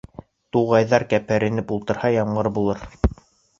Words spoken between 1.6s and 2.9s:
ултырһа, ямғыр булыр.